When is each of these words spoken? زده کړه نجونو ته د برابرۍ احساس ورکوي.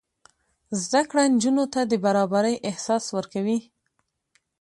زده 0.81 1.01
کړه 1.09 1.23
نجونو 1.33 1.65
ته 1.73 1.81
د 1.91 1.93
برابرۍ 2.05 2.55
احساس 2.69 3.03
ورکوي. 3.17 3.59